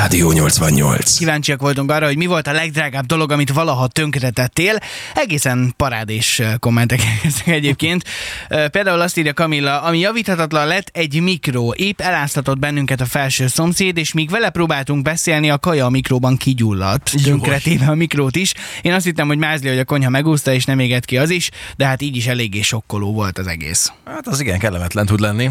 [0.00, 1.16] Rádió 88.
[1.16, 4.78] Kíváncsiak voltunk arra, hogy mi volt a legdrágább dolog, amit valaha tönkretettél.
[5.14, 8.04] Egészen parádés kommentek ezek egyébként.
[8.48, 11.74] Például azt írja Kamilla, ami javíthatatlan lett egy mikró.
[11.76, 16.36] Épp eláztatott bennünket a felső szomszéd, és míg vele próbáltunk beszélni, a kaja a mikróban
[16.36, 17.12] kigyulladt.
[17.24, 18.52] Tönkretéve a mikrót is.
[18.82, 21.50] Én azt hittem, hogy mázli, hogy a konyha megúszta, és nem égett ki az is,
[21.76, 23.92] de hát így is eléggé sokkoló volt az egész.
[24.04, 25.50] Hát az igen kellemetlen tud lenni.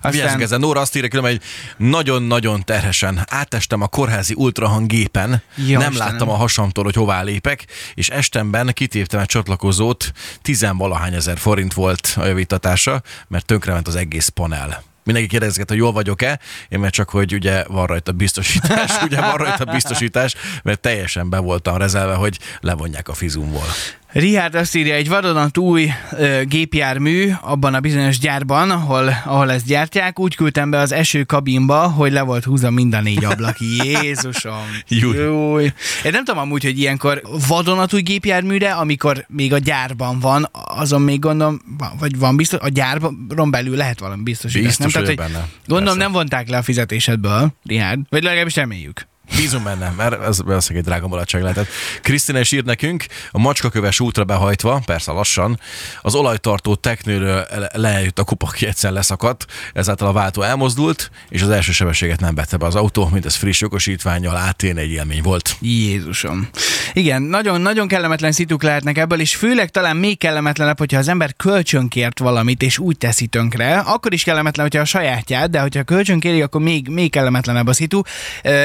[0.00, 0.40] Aztán...
[0.40, 0.60] ezen.
[0.60, 1.42] Nóra azt írja különben, hogy
[1.86, 6.12] nagyon-nagyon terhesen átestem a kórházi ultrahangépen, Jó, nem Istenem.
[6.12, 12.14] láttam a hasamtól, hogy hová lépek, és estemben kitéptem egy csatlakozót, tizenvalahány ezer forint volt
[12.16, 17.10] a javítatása, mert tönkrement az egész panel mindenki kérdezget, hogy jól vagyok-e, én mert csak,
[17.10, 22.38] hogy ugye van rajta biztosítás, ugye van rajta biztosítás, mert teljesen be voltam rezelve, hogy
[22.60, 23.66] levonják a fizumból.
[24.12, 29.66] Richard azt írja, egy vadonat új ö, gépjármű abban a bizonyos gyárban, ahol, ahol ezt
[29.66, 33.56] gyártják, úgy küldtem be az esőkabinba, hogy le volt húzva mind a négy ablak.
[34.02, 34.66] Jézusom!
[34.88, 35.16] Júj.
[35.16, 35.64] Júj.
[36.04, 41.18] Én nem tudom amúgy, hogy ilyenkor vadonatúj gépjárműre, amikor még a gyárban van, azon még
[41.18, 41.60] gondolom,
[41.98, 44.52] vagy van biztos, a gyárban belül lehet valami biztos.
[44.52, 44.88] Biztos nem?
[44.88, 45.48] Tehát, hogy benne.
[45.66, 45.98] Gondolom Persze.
[45.98, 49.08] nem vonták le a fizetésedből, Richard, vagy legalábbis reméljük.
[49.36, 51.68] Bízom benne, mert ez valószínűleg egy drága mulatság lehetett.
[52.02, 55.60] Krisztina is ír nekünk, a macskaköves útra behajtva, persze lassan,
[56.00, 61.48] az olajtartó teknőről lejött a kupak, aki egyszer leszakadt, ezáltal a váltó elmozdult, és az
[61.50, 65.56] első sebességet nem vette be az autó, mint ez friss jogosítványjal átén egy élmény volt.
[65.60, 66.48] Jézusom.
[66.92, 71.36] Igen, nagyon, nagyon kellemetlen szituk lehetnek ebből, és főleg talán még kellemetlenebb, hogyha az ember
[71.36, 76.42] kölcsönkért valamit, és úgy teszi tönkre, akkor is kellemetlen, hogyha a sajátját, de hogyha kölcsönkéri,
[76.42, 78.00] akkor még, még kellemetlenebb a szitu.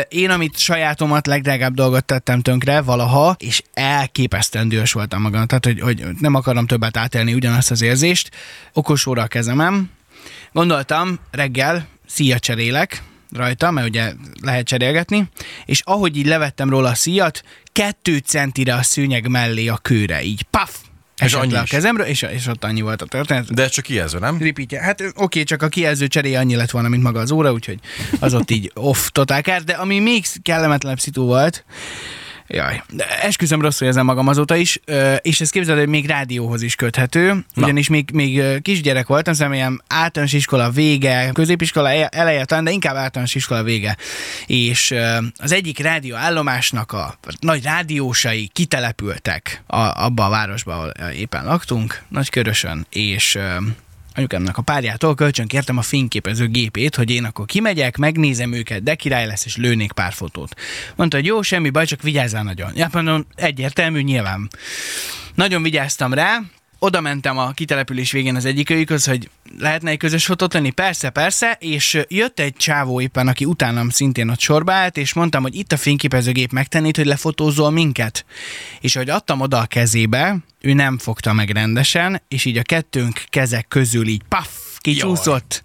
[0.10, 5.48] Én, amit sajátomat, legdrágább dolgot tettem tönkre valaha, és elképesztően dühös voltam magam.
[5.48, 8.32] Tehát, hogy, hogy nem akarom többet átélni ugyanazt az érzést.
[8.74, 9.90] Okos óra a kezemem.
[10.52, 15.30] Gondoltam, reggel szíja cserélek, rajta, mert ugye lehet cserélgetni,
[15.66, 20.44] és ahogy így levettem róla a szíjat, kettő centire a szőnyeg mellé a kőre, így
[20.44, 20.78] paf,
[21.24, 23.54] és annyi a kezemről, és, és ott annyi volt a történet.
[23.54, 24.38] De csak kijelző, nem?
[24.38, 24.82] Ripítja.
[24.82, 27.80] Hát oké, csak a kijelző cseréje annyi lett volna, mint maga az óra, úgyhogy
[28.20, 31.66] az ott így off totál kár, de ami még kellemetlenebb szitu volt,
[32.48, 34.80] Jaj, de esküszöm rosszul érzem magam azóta is,
[35.22, 40.34] és ez képzeld, hogy még rádióhoz is köthető, ugyanis még, még kisgyerek voltam, személyem általános
[40.34, 43.98] iskola vége, középiskola e-, eleje talán, de inkább általános iskola vége.
[44.46, 44.96] És
[45.38, 52.86] az egyik rádióállomásnak a nagy rádiósai kitelepültek a, abba a városba, ahol éppen laktunk, Nagykörösön,
[52.90, 53.38] és
[54.16, 58.96] anyukámnak a párjától kölcsön kértem a fényképező gépét, hogy én akkor kimegyek, megnézem őket, de
[58.96, 60.56] király lesz, és lőnék pár fotót.
[60.96, 62.72] Mondta, hogy jó, semmi baj, csak vigyázzál nagyon.
[62.76, 64.50] Ja, mondom, egyértelmű, nyilván.
[65.36, 66.42] Nagyon vigyáztam rá,
[66.80, 70.72] oda mentem a kitelepülés végén az egyikőjükhöz, hogy lehetne egy közös fotót tenni?
[70.72, 75.42] Persze, persze, és jött egy csávó éppen, aki utánam szintén ott sorba állt, és mondtam,
[75.42, 78.26] hogy itt a fényképezőgép megtennéd, hogy lefotózol minket.
[78.80, 83.24] És hogy adtam oda a kezébe, ő nem fogta meg rendesen, és így a kettőnk
[83.30, 85.62] kezek közül így paf, kicsúszott,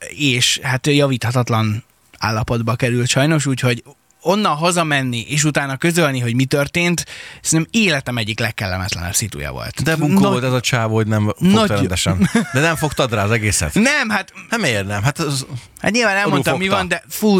[0.00, 0.10] Jaj.
[0.10, 1.84] és hát javíthatatlan
[2.18, 3.82] állapotba került sajnos, úgyhogy
[4.24, 7.04] onnan hazamenni, és utána közölni, hogy mi történt,
[7.42, 9.82] szerintem életem egyik legkellemetlenebb szituja volt.
[9.82, 12.30] De bunkó no, volt ez a csávó, hogy nem fogta rendesen.
[12.52, 13.74] De nem fogtad rá az egészet?
[13.74, 14.32] Nem, hát...
[14.50, 15.02] Nem miért nem?
[15.02, 15.46] Hát, az,
[15.84, 17.38] hát nyilván elmondtam, mi van, de fú,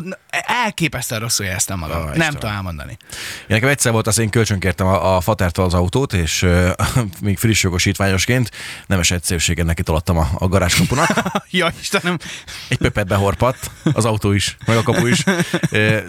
[0.65, 1.97] elképesztően rosszul éreztem magam.
[1.97, 2.35] Oh, nem Istenem.
[2.35, 2.97] tudom elmondani.
[3.41, 6.71] Én nekem egyszer volt, azt én kölcsönkértem a, a fatertől az autót, és uh,
[7.23, 8.51] még friss jogosítványosként
[8.87, 11.09] nemes egyszerűségen neki tolattam a, a garázskapunak.
[11.51, 12.19] ja, Istenem.
[12.69, 15.25] Egy pöpet behorpadt, az autó is, meg a kapu is.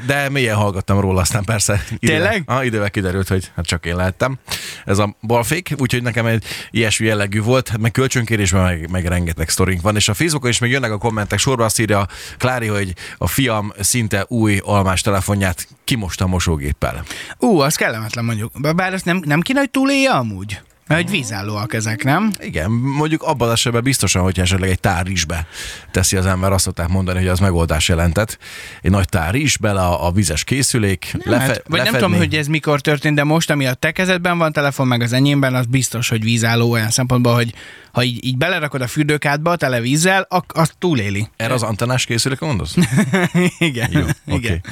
[0.05, 2.43] De mélyen hallgattam róla, aztán persze idővel, Tényleg?
[2.45, 4.37] Ah, idővel kiderült, hogy hát csak én lehettem.
[4.85, 9.81] Ez a balfék, úgyhogy nekem egy ilyesmi jellegű volt, meg kölcsönkérésben meg, meg rengeteg sztorink
[9.81, 12.07] van, és a Facebookon is még jönnek a kommentek sorba, azt írja
[12.37, 17.03] Klári, hogy a fiam szinte új almás telefonját kimosta a mosógéppel.
[17.39, 18.75] Ú, az kellemetlen mondjuk.
[18.75, 20.61] Bár ezt nem, nem kéne, hogy túlélje amúgy?
[20.87, 22.31] Hogy vízállóak ezek, nem?
[22.39, 25.47] Igen, mondjuk abban az esetben biztosan, hogy esetleg egy tár be
[25.91, 28.37] teszi az ember, azt szokták mondani, hogy az megoldás jelentett.
[28.81, 31.11] Egy nagy tár is bele a, a vizes készülék.
[31.11, 31.91] Nem, lefe, hát, vagy lefedni.
[31.91, 35.01] nem tudom, hogy ez mikor történt, de most, ami a te kezedben van telefon, meg
[35.01, 37.53] az enyémben, az biztos, hogy vízálló olyan szempontból, hogy
[37.91, 41.27] ha így, így belerakod a fürdőkádba tele vízzel, az túléli.
[41.37, 42.75] Erre az antennás készülék mondasz?
[43.57, 43.89] igen.
[43.91, 44.37] Jó, okay.
[44.37, 44.63] igen.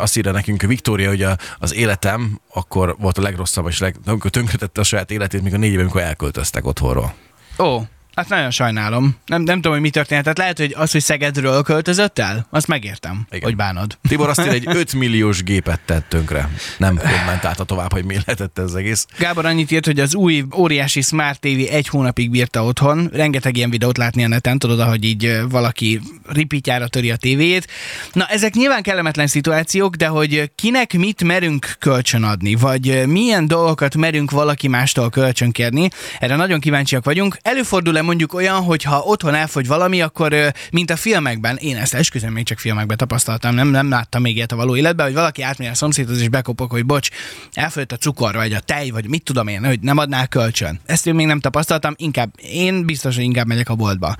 [0.00, 4.30] Azt írja nekünk Viktória, hogy a, az életem akkor volt a legrosszabb, és leg, amikor
[4.30, 7.14] tönkretette a saját életét, még a négy évben, amikor elköltöztek otthonról.
[7.58, 7.80] Ó,
[8.14, 9.16] Hát nagyon sajnálom.
[9.26, 10.22] Nem, nem tudom, hogy mi történt.
[10.22, 13.42] Tehát lehet, hogy az, hogy Szegedről költözött el, azt megértem, Igen.
[13.42, 13.98] hogy bánod.
[14.08, 16.48] Tibor azt egy 5 milliós gépet tett tönkre.
[16.78, 19.06] Nem kommentálta tovább, hogy mi lehetett ez egész.
[19.18, 23.10] Gábor annyit írt, hogy az új óriási Smart TV egy hónapig bírta otthon.
[23.12, 27.66] Rengeteg ilyen videót látni a neten, tudod, hogy így valaki ripítjára töri a tévéjét.
[28.12, 34.30] Na, ezek nyilván kellemetlen szituációk, de hogy kinek mit merünk kölcsönadni, vagy milyen dolgokat merünk
[34.30, 35.88] valaki mástól kölcsönkérni,
[36.18, 37.36] erre nagyon kíváncsiak vagyunk.
[37.42, 40.34] Előfordul-e mondjuk olyan, hogy ha otthon elfogy valami, akkor
[40.70, 44.52] mint a filmekben, én ezt esküszöm, még csak filmekben tapasztaltam, nem, nem láttam még ilyet
[44.52, 47.08] a való életben, hogy valaki átmegy a szomszédhoz és bekopok, hogy bocs,
[47.52, 50.80] elfogyott a cukor, vagy a tej, vagy mit tudom én, hogy nem adnál kölcsön.
[50.86, 54.16] Ezt én még nem tapasztaltam, inkább én biztos, hogy inkább megyek a boltba.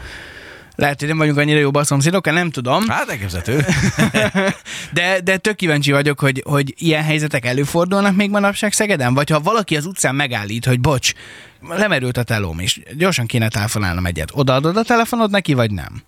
[0.76, 2.88] Lehet, hogy nem vagyunk annyira jóban a szomszédokkal, nem tudom.
[2.88, 3.64] Hát elképzelhető.
[4.92, 9.14] de, de tök kíváncsi vagyok, hogy, hogy ilyen helyzetek előfordulnak még manapság Szegeden?
[9.14, 11.12] Vagy ha valaki az utcán megállít, hogy bocs,
[11.68, 14.30] lemerült a telóm, és gyorsan kéne telefonálnom egyet.
[14.32, 16.02] Odaadod a telefonod neki, vagy nem?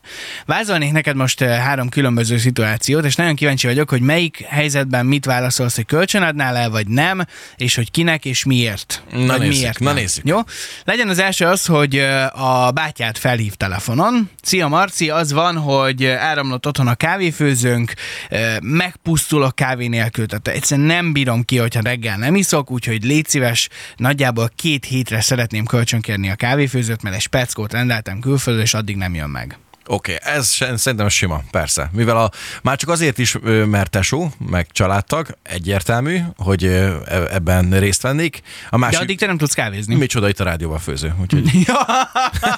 [0.46, 5.24] Vázolnék neked most eh, három különböző szituációt, és nagyon kíváncsi vagyok, hogy melyik helyzetben mit
[5.24, 7.24] válaszolsz, hogy kölcsönadnál el, vagy nem,
[7.56, 9.02] és hogy kinek és miért.
[9.10, 10.26] Na vagy nézzük, miért na nézzük.
[10.26, 10.38] Jó?
[10.84, 14.30] Legyen az első az, hogy eh, a bátyát felhív telefonon.
[14.42, 17.94] Szia Marci, az van, hogy áramlott otthon a kávéfőzőnk,
[18.28, 23.04] eh, megpusztul a kávé nélkül, tehát egyszerűen nem bírom ki, hogyha reggel nem iszok, úgyhogy
[23.04, 28.64] légy szíves, nagyjából két hétre szeret szeretném kölcsönkérni a kávéfőzőt, mert egy speckót rendeltem külföldről,
[28.64, 29.58] és addig nem jön meg.
[29.88, 31.90] Oké, okay, ez szerintem sima, persze.
[31.92, 32.30] Mivel a,
[32.62, 33.36] már csak azért is,
[33.66, 36.98] mert tesó, meg családtag, egyértelmű, hogy e,
[37.30, 38.42] ebben részt vennék.
[38.70, 39.94] A másik, De addig te nem tudsz kávézni.
[39.94, 41.50] Micsoda itt a rádióban főző, úgyhogy...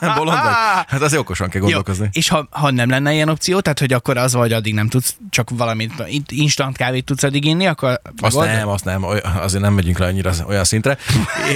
[0.17, 0.53] Bolond vagy?
[0.87, 2.05] Hát azért okosan kell gondolkozni.
[2.05, 2.11] Jó.
[2.13, 5.17] És ha, ha nem lenne ilyen opció, tehát hogy akkor az vagy addig nem tudsz,
[5.31, 5.93] csak valamit
[6.29, 8.01] instant kávét tudsz addig inni, akkor...
[8.21, 8.57] Azt megold?
[8.57, 9.05] nem, azt nem,
[9.41, 10.99] azért nem megyünk le annyira olyan szintre.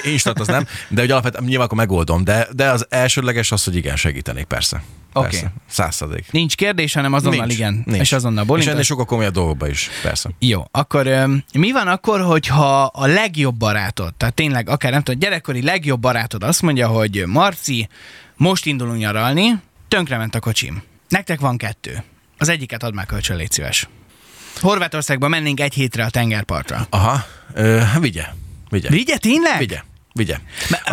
[0.03, 3.77] Instant az nem, de hogy alapvetően nyilván akkor megoldom, de, de az elsődleges az, hogy
[3.77, 4.83] igen, segítenék persze.
[5.13, 5.37] Oké.
[5.37, 5.49] Okay.
[5.69, 6.33] Százszadék.
[6.33, 7.83] Nincs kérdés, hanem azonnal nincs, igen.
[7.87, 8.01] Nincs.
[8.01, 8.67] És azonnal bolint.
[8.67, 10.31] És ennél sokkal komolyabb dolgokba is, persze.
[10.39, 11.07] Jó, akkor
[11.55, 16.43] mi van akkor, hogyha a legjobb barátod, tehát tényleg akár nem tudom, gyerekkori legjobb barátod
[16.43, 17.89] azt mondja, hogy Marci,
[18.37, 20.83] most indulunk nyaralni, tönkrement a kocsim.
[21.09, 22.03] Nektek van kettő.
[22.39, 23.89] Az egyiket add már kölcsön, légy szíves.
[24.61, 26.87] Horvátországba mennénk egy hétre a tengerpartra.
[26.91, 27.25] Aha,
[27.55, 28.25] ö, vigye.
[28.69, 28.89] Vigye.
[28.89, 29.59] Vigye, tényleg?
[29.59, 29.83] Vigye.
[30.13, 30.37] Vigye.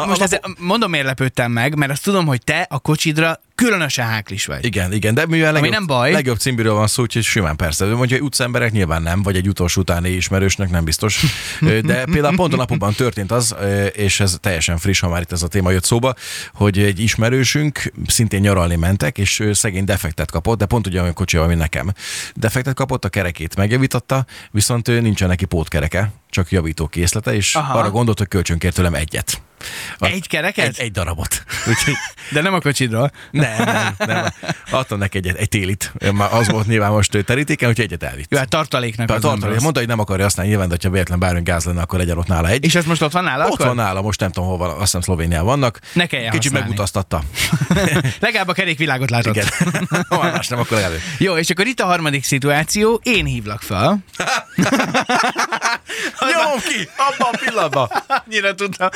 [0.07, 4.05] Most a, a, mondom, miért lepődtem meg, mert azt tudom, hogy te a kocsidra különösen
[4.05, 4.65] háklis vagy.
[4.65, 6.11] Igen, igen, de mivel legjobb, nem baj.
[6.11, 7.85] legjobb címűről van szó, úgyhogy simán persze.
[7.85, 11.25] Mondja, hogy utcaemberek nyilván nem, vagy egy utolsó utáni ismerősnek nem biztos.
[11.59, 13.55] De például pont a napokban történt az,
[13.93, 16.13] és ez teljesen friss, ha már itt ez a téma jött szóba,
[16.53, 21.59] hogy egy ismerősünk szintén nyaralni mentek, és szegény defektet kapott, de pont ugyanolyan kocsival, mint
[21.59, 21.93] nekem.
[22.33, 27.79] Defektet kapott, a kerekét megjavította, viszont nincsen neki pótkereke, csak javító készlete, és Aha.
[27.79, 29.41] arra gondolt, hogy kölcsönkért tőlem egyet.
[29.97, 30.67] A, egy kereket?
[30.67, 31.43] Egy, egy darabot.
[31.69, 31.93] Úgyhogy...
[32.31, 33.11] De nem a kocsidról.
[33.31, 34.25] Nem, nem, nem.
[34.71, 35.93] Adtam neki egyet, egy télit.
[36.13, 38.31] Már az volt nyilván most terítéken, hogy egyet elvitt.
[38.31, 39.07] Jó, hát tartaléknak.
[39.07, 39.59] Tehát tartalék.
[39.59, 42.27] Mondta, hogy nem akarja használni, nyilván, de ha véletlen bármilyen gáz lenne, akkor legyen ott
[42.27, 42.63] nála egy.
[42.65, 43.45] És ez most ott van nála?
[43.45, 43.65] Ott akkor?
[43.65, 45.79] van nála, most nem tudom, hol van, azt hiszem Szlovéniában vannak.
[45.93, 46.67] Ne kelljen Kicsit használni.
[46.69, 47.23] megutaztatta.
[48.19, 49.35] legalább a kerékvilágot látott.
[49.35, 49.47] Igen.
[50.09, 50.99] ha más nem, akkor legalább.
[51.17, 53.97] Jó, és akkor itt a harmadik szituáció, én hívlak fel.
[56.19, 57.89] Jó ki, abban a pillanatban.
[58.07, 58.89] Annyira tudtam.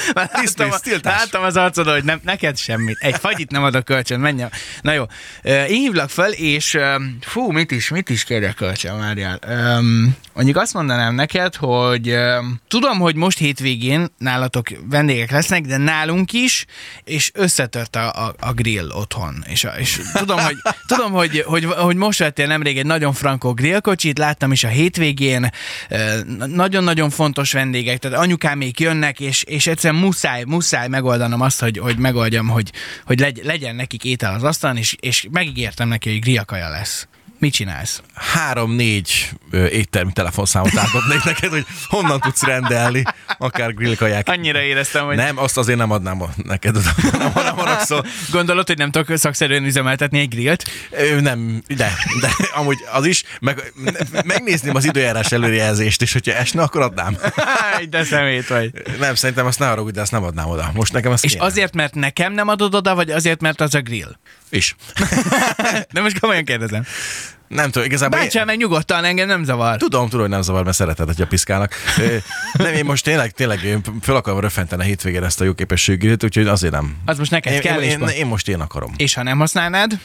[0.58, 2.98] Láttam, láttam az arcod, hogy nem, neked semmit.
[3.00, 4.44] Egy fagyit nem adok kölcsön, menj.
[4.82, 5.04] Na jó,
[5.44, 6.78] én hívlak fel, és
[7.22, 9.40] fú, mit is, mit is kérjek kölcsön, várjál.
[9.48, 15.78] Um, mondjuk azt mondanám neked, hogy um, tudom, hogy most hétvégén nálatok vendégek lesznek, de
[15.78, 16.66] nálunk is,
[17.04, 19.44] és összetört a, a, a grill otthon.
[19.48, 20.56] És, és tudom, hogy,
[20.96, 25.50] tudom hogy, hogy, hogy most vettél nemrég egy nagyon frankó grillkocsit, láttam is a hétvégén,
[26.46, 31.97] nagyon-nagyon fontos vendégek, tehát anyukámék jönnek, és, és egyszerűen muszáj, muszáj megoldanom azt, hogy, hogy
[31.97, 32.71] megoldjam, hogy,
[33.06, 37.07] hogy legy, legyen nekik étel az asztalon, és, és megígértem neki, hogy griakaja lesz.
[37.44, 38.02] Mit csinálsz?
[38.14, 43.04] Három-négy éttermi telefonszámot átadnék neked, hogy honnan tudsz rendelni,
[43.38, 44.30] akár grillkaják.
[44.30, 45.16] Annyira éreztem, hogy...
[45.16, 46.73] Nem, azt azért nem adnám neked,
[47.12, 48.06] nem, nem haragszol.
[48.31, 50.64] Gondolod, hogy nem tudok szakszerűen üzemeltetni egy grillt?
[50.90, 53.73] Ö, nem, de, de amúgy az is, meg,
[54.26, 57.18] megnézném az időjárás előrejelzést, és hogyha esne, akkor adnám.
[57.90, 58.71] de szemét vagy.
[59.00, 60.71] Nem, szerintem azt ne haragudj, de azt nem adnám oda.
[60.73, 61.44] Most nekem azt És kéne.
[61.44, 64.18] azért, mert nekem nem adod oda, vagy azért, mert az a grill?
[64.50, 64.76] Is.
[65.94, 66.85] de most komolyan kérdezem.
[67.54, 68.19] Nem tudom, igazából...
[68.19, 69.78] Bácsám, meg nyugodtan, engem nem zavar.
[69.78, 71.74] Tudom, tudom, hogy nem zavar, mert szereted, hogyha piszkálnak.
[72.54, 76.24] nem, én most tényleg, tényleg én fel akarom röfenteni a hétvégén ezt a jó képességét,
[76.24, 76.95] úgyhogy azért nem.
[77.06, 78.94] Az most neked én, kell, én, én, én, most én akarom.
[78.98, 80.00] És ha nem használnád?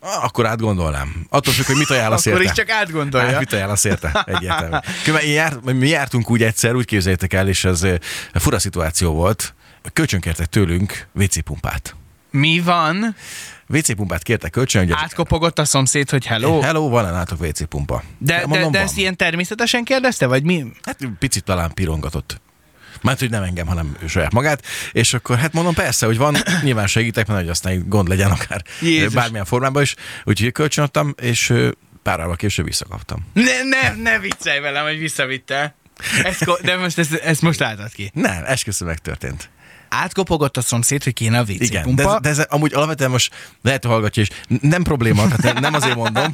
[0.00, 1.26] Akkor átgondolnám.
[1.28, 2.38] Attól függ, hogy mit ajánlasz érte.
[2.38, 3.28] Akkor is csak átgondolja.
[3.28, 4.24] Hát, mit ajánlasz érte?
[4.26, 4.76] Egyértelmű.
[5.24, 7.86] Én járt, mi jártunk úgy egyszer, úgy képzeljétek el, és ez
[8.32, 9.54] fura szituáció volt.
[9.92, 11.94] Kölcsönkértek tőlünk WC pumpát.
[12.30, 13.16] Mi van?
[13.72, 14.82] WC pumpát kértek kölcsön.
[14.82, 16.60] Ugye Átkopogott a szomszéd, hogy hello?
[16.60, 18.02] Hello, van -e nálatok WC pumpa?
[18.18, 20.66] De, de, mondom, de, de ezt ilyen természetesen kérdezte, vagy mi?
[20.82, 22.40] Hát picit talán pirongatott.
[23.02, 24.66] Mert hogy nem engem, hanem ő saját magát.
[24.92, 28.62] És akkor hát mondom, persze, hogy van, nyilván segítek, mert hogy aztán gond legyen akár
[28.80, 29.14] Jézus.
[29.14, 29.94] bármilyen formában is.
[30.24, 31.54] Úgyhogy kölcsönadtam, és
[32.02, 33.26] pár órával később visszakaptam.
[33.32, 35.74] Ne, ne, ne viccelj velem, hogy visszavitte.
[36.24, 38.10] Ezt, de most ezt, ezt most látod ki.
[38.14, 39.50] Nem, esküszöm megtörtént
[39.90, 42.02] átkopogott a szomszéd, hogy kéne a WC Igen, pumpa.
[42.02, 44.28] De, de ez amúgy alapvetően most lehet, hogy hallgatja, és
[44.60, 46.32] nem probléma, tehát nem azért mondom.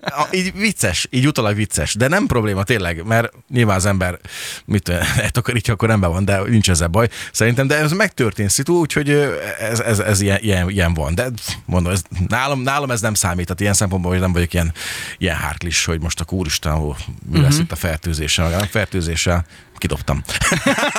[0.00, 4.18] A, így vicces, így utalag vicces, de nem probléma tényleg, mert nyilván az ember,
[4.64, 4.92] mit
[5.54, 7.08] így, akkor nem van, de nincs ezzel baj.
[7.32, 9.10] Szerintem, de ez megtörtént szitu, úgyhogy
[9.58, 11.14] ez, ez, ez ilyen, ilyen, ilyen, van.
[11.14, 11.28] De
[11.64, 14.72] mondom, ez, nálam, nálam ez nem számít, tehát ilyen szempontból, hogy nem vagyok ilyen,
[15.18, 16.94] ilyen hárklis, hogy most a úristen, mi
[17.32, 17.60] lesz uh-huh.
[17.60, 19.46] itt a fertőzéssel, a fertőzéssel
[19.78, 20.22] kidobtam.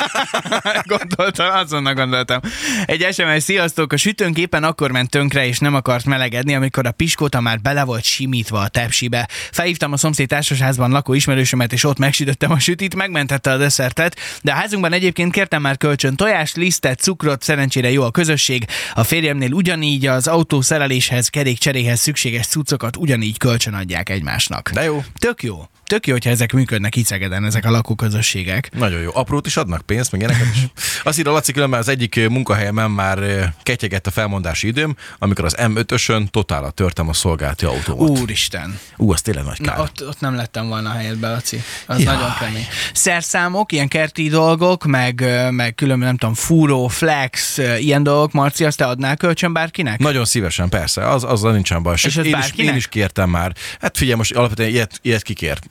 [0.93, 2.39] gondoltam, azonnal gondoltam.
[2.85, 6.91] Egy SMS, sziasztok, a sütőnk éppen akkor ment tönkre, és nem akart melegedni, amikor a
[6.91, 9.29] piskóta már bele volt simítva a tepsibe.
[9.51, 14.51] Felhívtam a szomszéd társasházban lakó ismerősömet, és ott megsütöttem a sütit, megmentette a desszertet, de
[14.51, 18.65] a házunkban egyébként kértem már kölcsön tojást, lisztet, cukrot, szerencsére jó a közösség.
[18.93, 24.69] A férjemnél ugyanígy az autó szereléshez, kerékcseréhez szükséges cuccokat ugyanígy kölcsön adják egymásnak.
[24.71, 25.03] De jó.
[25.19, 28.69] Tök jó tök jó, hogyha ezek működnek itt Szegeden, ezek a lakóközösségek.
[28.73, 29.09] Nagyon jó.
[29.13, 30.61] Aprót is adnak pénzt, meg ilyeneket is.
[31.03, 33.19] Azt írja Laci, különben az egyik munkahelyemen már
[33.63, 38.09] ketyegett a felmondási időm, amikor az M5-ösön totálat törtem a szolgálati autómat.
[38.09, 38.79] Úristen.
[38.97, 39.77] Ú, az tényleg nagy kár.
[39.77, 41.61] Na, ott, ott, nem lettem volna a helyedbe, Laci.
[41.85, 42.15] Az Jaj.
[42.15, 42.67] nagyon kemény.
[42.93, 48.77] Szerszámok, ilyen kerti dolgok, meg, meg különben nem tudom, fúró, flex, ilyen dolgok, Marci, azt
[48.77, 49.99] te adnál kölcsön bárkinek?
[49.99, 51.95] Nagyon szívesen, persze, az, azzal nincsen baj.
[52.03, 53.55] És én, is, én is kértem már.
[53.81, 55.67] Hát figyelj, most alapvetően ilyet, ilyet kikért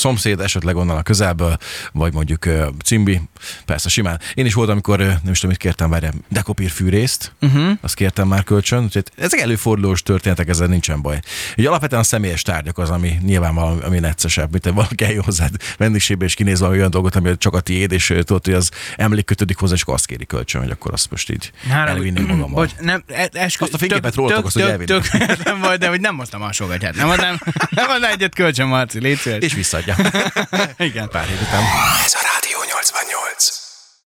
[0.00, 1.56] szomszéd, esetleg onnan a közelből,
[1.92, 3.20] vagy mondjuk uh, cimbi,
[3.64, 4.20] persze simán.
[4.34, 7.70] Én is volt, amikor uh, nem is tudom, mit kértem, várjál, dekopír fűrészt, uh-huh.
[7.80, 11.20] azt kértem már kölcsön, úgyhogy ezek előfordulós történetek, ezzel nincsen baj.
[11.56, 15.50] Ugye alapvetően a személyes tárgyak az, ami nyilván valami, ami neccesebb, mint valaki eljön hozzád
[15.76, 19.24] vendégségbe, és kinéz valami olyan dolgot, ami csak a tiéd, és tudod, hogy az emlék
[19.24, 22.64] kötődik hozzá, és azt kéri kölcsön, hogy akkor azt most így hát, elvinném magammal.
[22.64, 25.00] Bocs, nem, e- eskü, azt a fényképet rólatok, azt, hogy elvinném.
[25.44, 26.94] nem volt, de hogy nem hoztam alsógatját.
[26.94, 27.38] Nem adnám,
[27.70, 29.54] nem adnám egyet kölcsön, Marci, légy És
[29.96, 30.74] visszaadja.
[30.88, 31.08] Igen.
[31.08, 31.62] Pár hét után.
[32.04, 33.69] Ez a Rádió 88.